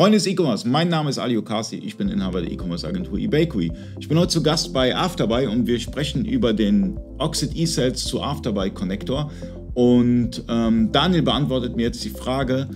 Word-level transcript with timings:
Freunde 0.00 0.16
des 0.16 0.26
E-Commerce, 0.26 0.66
mein 0.66 0.88
Name 0.88 1.10
ist 1.10 1.18
Ali 1.18 1.36
Okasi, 1.36 1.76
ich 1.76 1.94
bin 1.94 2.08
Inhaber 2.08 2.40
der 2.40 2.50
E-Commerce-Agentur 2.50 3.18
eBakery. 3.18 3.70
Ich 4.00 4.08
bin 4.08 4.18
heute 4.18 4.28
zu 4.28 4.42
Gast 4.42 4.72
bei 4.72 4.96
Afterbuy 4.96 5.46
und 5.46 5.66
wir 5.66 5.78
sprechen 5.78 6.24
über 6.24 6.54
den 6.54 6.98
Oxid 7.18 7.54
eSales 7.54 8.04
zu 8.04 8.22
Afterbuy 8.22 8.70
Connector. 8.70 9.30
Und 9.74 10.42
ähm, 10.48 10.90
Daniel 10.90 11.20
beantwortet 11.20 11.76
mir 11.76 11.82
jetzt 11.82 12.02
die 12.02 12.08
Frage, 12.08 12.66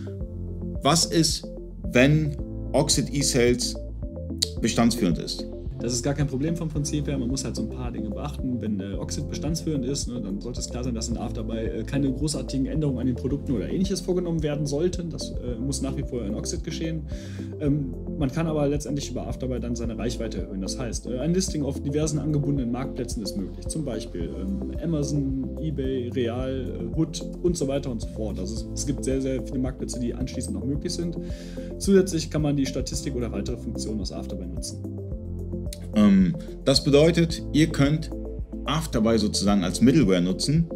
was 0.83 1.07
ist, 1.07 1.49
wenn 1.95 2.37
Oxid 2.75 3.11
eSales 3.11 3.75
bestandsführend 4.61 5.17
ist? 5.17 5.47
Das 5.85 5.93
ist 5.93 6.03
gar 6.03 6.15
kein 6.15 6.27
Problem 6.27 6.57
vom 6.57 6.71
Prinzip 6.71 7.07
her. 7.09 7.19
Man 7.19 7.29
muss 7.29 7.45
halt 7.45 7.57
so 7.57 7.63
ein 7.63 7.69
paar 7.69 7.93
Dinge 7.93 8.09
beachten. 8.09 8.59
Wenn 8.63 8.81
äh, 8.81 8.95
Oxid 8.95 9.29
bestandsführend 9.29 9.85
ist, 9.85 10.09
ne, 10.09 10.19
dann 10.19 10.41
sollte 10.41 10.61
es 10.61 10.71
klar 10.71 10.83
sein, 10.83 10.95
dass 10.95 11.09
in 11.09 11.19
After 11.19 11.43
dabei 11.43 11.67
äh, 11.67 11.83
keine 11.83 12.11
großartigen 12.11 12.65
Änderungen 12.65 13.01
an 13.01 13.07
den 13.07 13.17
Produkten 13.17 13.53
oder 13.53 13.69
ähnliches 13.69 14.01
vorgenommen 14.01 14.43
werden 14.43 14.65
sollten. 14.65 15.11
Das 15.11 15.33
äh, 15.33 15.57
muss 15.61 15.83
nach 15.83 15.95
wie 15.99 16.03
vor 16.03 16.25
in 16.25 16.35
Oxid 16.35 16.65
geschehen. 16.65 17.03
Ähm, 17.61 17.95
man 18.19 18.33
kann 18.33 18.47
aber 18.47 18.67
letztendlich 18.67 19.11
über 19.11 19.27
Afterbuy 19.27 19.61
dann 19.61 19.77
seine 19.77 19.99
Reichweite 19.99 20.43
erhöhen. 20.43 20.63
Das 20.63 20.79
heißt, 20.79 21.07
äh, 21.07 21.19
ein 21.19 21.35
Listing 21.35 21.63
auf 21.65 21.79
diversen 21.83 22.19
angebundenen 22.19 22.73
Marktplätzen 22.73 23.23
ist 23.23 23.37
möglich. 23.37 23.69
Zum 23.69 23.85
Beispiel 23.85 24.31
ähm, 24.41 24.73
Amazon, 24.83 25.59
eBay, 25.61 26.09
Real, 26.15 26.65
äh, 26.81 26.99
Hood 26.99 27.21
und 27.43 27.59
so 27.59 27.69
weiter 27.69 27.91
und 27.91 28.01
so 28.01 28.09
fort. 28.09 28.39
Also 28.39 28.55
es, 28.55 28.81
es 28.81 28.87
gibt 28.87 29.05
sehr, 29.05 29.21
sehr 29.21 29.43
viele 29.45 29.59
Marktplätze, 29.59 30.01
die 30.01 30.15
anschließend 30.15 30.55
noch 30.55 30.65
möglich 30.65 30.95
sind. 30.95 31.19
Zusätzlich 31.77 32.31
kann 32.31 32.41
man 32.41 32.57
die 32.57 32.65
Statistik 32.65 33.15
oder 33.15 33.31
weitere 33.33 33.59
Funktionen 33.59 34.01
aus 34.01 34.13
Afterbuy 34.13 34.47
nutzen. 34.47 35.14
Ähm, 35.97 36.37
das 36.65 36.83
bedeutet, 36.85 37.43
ihr 37.53 37.69
könnt 37.69 38.11
Afterbuy 38.65 39.19
sozusagen 39.19 39.65
als 39.65 39.81
Middleware 39.81 40.21
nutzen. 40.21 40.69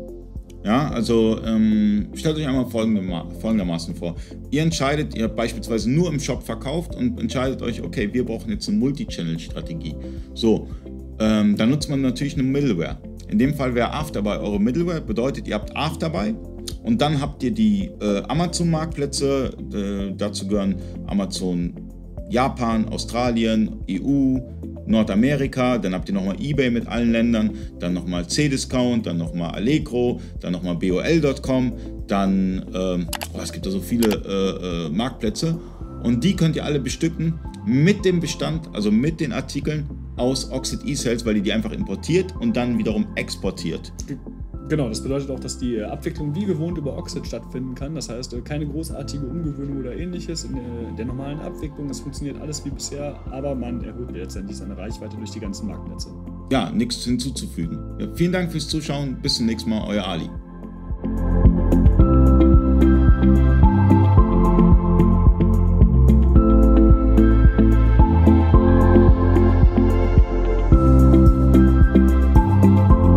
Ja, 0.65 0.91
also 0.91 1.41
ähm, 1.45 2.09
stellt 2.15 2.37
euch 2.37 2.47
einmal 2.47 2.67
folgendermaßen 2.67 3.95
vor. 3.95 4.17
Ihr 4.51 4.63
entscheidet, 4.63 5.17
ihr 5.17 5.25
habt 5.25 5.37
beispielsweise 5.37 5.91
nur 5.91 6.13
im 6.13 6.19
Shop 6.19 6.43
verkauft 6.43 6.95
und 6.95 7.19
entscheidet 7.21 7.63
euch, 7.63 7.83
okay, 7.83 8.13
wir 8.13 8.25
brauchen 8.25 8.51
jetzt 8.51 8.69
eine 8.69 8.77
Multi-Channel-Strategie. 8.79 9.95
So, 10.35 10.69
ähm, 11.21 11.57
dann 11.57 11.71
nutzt 11.71 11.89
man 11.89 12.03
natürlich 12.03 12.35
eine 12.35 12.43
Middleware. 12.43 12.99
In 13.29 13.39
dem 13.39 13.55
Fall 13.55 13.75
wäre 13.75 13.93
Afterbuy 13.93 14.37
eure 14.39 14.61
Middleware, 14.61 15.01
bedeutet, 15.01 15.47
ihr 15.49 15.55
habt 15.55 15.75
Afterbuy 15.77 16.35
und 16.83 17.01
dann 17.01 17.21
habt 17.21 17.43
ihr 17.43 17.51
die 17.51 17.91
äh, 18.01 18.23
Amazon-Marktplätze, 18.29 19.51
äh, 19.73 20.15
dazu 20.17 20.49
gehören 20.49 20.77
Amazon 21.07 21.75
Japan, 22.31 22.89
Australien, 22.89 23.77
EU, 23.91 24.39
Nordamerika, 24.89 25.79
dann 25.79 25.95
habt 25.95 26.09
ihr 26.09 26.15
nochmal 26.15 26.37
eBay 26.41 26.71
mit 26.71 26.87
allen 26.89 27.13
Ländern, 27.13 27.51
dann 27.79 27.95
nochmal 27.95 28.27
C-Discount, 28.27 29.07
dann 29.07 29.19
nochmal 29.19 29.53
Allegro, 29.53 30.21
dann 30.41 30.53
nochmal 30.53 30.77
BOL.com, 30.77 31.73
dann, 32.07 32.67
ähm, 32.75 33.07
oh, 33.33 33.41
es 33.43 33.53
gibt 33.53 33.67
da 33.67 33.71
so 33.71 33.81
viele 33.81 34.09
äh, 34.09 34.87
äh, 34.87 34.89
Marktplätze 34.91 35.61
und 36.03 36.25
die 36.25 36.35
könnt 36.35 36.57
ihr 36.57 36.65
alle 36.65 36.81
bestücken 36.81 37.39
mit 37.67 38.05
dem 38.05 38.21
Bestand, 38.21 38.69
also 38.73 38.91
mit 38.91 39.21
den 39.21 39.33
Artikeln 39.33 39.89
aus 40.17 40.51
Oxid 40.51 40.85
eSales, 40.85 41.25
weil 41.25 41.37
ihr 41.37 41.43
die 41.43 41.53
einfach 41.53 41.73
importiert 41.73 42.35
und 42.41 42.57
dann 42.57 42.79
wiederum 42.79 43.07
exportiert. 43.15 43.93
Genau, 44.69 44.89
das 44.89 45.03
bedeutet 45.03 45.31
auch, 45.31 45.41
dass 45.41 45.59
die 45.59 45.77
äh, 45.77 45.85
Abwicklung 45.85 46.35
wie 46.35 46.45
gewohnt 46.45 46.77
über 46.77 46.97
Oxid 46.97 47.27
stattfinden 47.27 47.75
kann. 47.75 47.95
Das 47.95 48.09
heißt, 48.09 48.35
äh, 48.35 48.41
keine 48.43 48.67
großartige 48.67 49.25
Umgewöhnung 49.25 49.79
oder 49.79 49.97
ähnliches 49.97 50.45
in 50.45 50.59
der, 50.97 51.07
normalen 51.07 51.41
Abwicklung. 51.41 51.89
Es 51.89 52.01
funktioniert 52.01 52.39
alles 52.41 52.65
wie 52.65 52.71
bisher, 52.71 53.19
aber 53.31 53.55
man 53.55 53.83
erhöht 53.83 54.11
letztendlich 54.13 54.59
seine 54.59 54.77
Reichweite 54.77 55.17
durch 55.17 55.31
die 55.31 55.41
ganzen 55.41 55.69
Marktnetze. 55.69 56.11
Ja, 56.53 56.71
nichts 56.71 57.05
hinzuzufügen. 57.05 57.79
Ja, 57.99 58.09
vielen 58.15 58.33
Dank 58.33 58.53
fürs 58.53 58.69
Zuschauen. 58.69 59.17
Bis 59.23 59.37
zum 59.37 59.47
nächsten 59.47 59.71
Mal, 59.71 59.87
euer 59.87 60.07
Ali. 60.07 60.29